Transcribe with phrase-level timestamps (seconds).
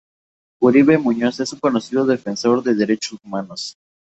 [0.63, 3.75] Uribe Muñoz es un reconocido defensor de derechos humanos.